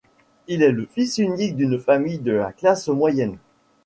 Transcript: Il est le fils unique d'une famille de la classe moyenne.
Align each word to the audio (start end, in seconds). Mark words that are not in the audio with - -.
Il 0.47 0.63
est 0.63 0.71
le 0.71 0.87
fils 0.87 1.19
unique 1.19 1.55
d'une 1.55 1.77
famille 1.77 2.17
de 2.17 2.31
la 2.31 2.51
classe 2.51 2.87
moyenne. 2.87 3.37